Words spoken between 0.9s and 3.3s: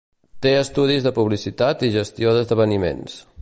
de publicitat i gestió d'esdeveniments.